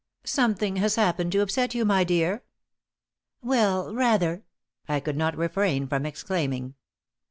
[0.25, 2.41] "Something has happened to upset you, my dear?"
[3.43, 4.41] "Well, rather!"
[4.89, 6.73] I could not refrain from exclaiming.